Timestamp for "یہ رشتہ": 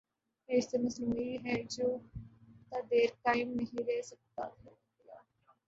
0.49-0.77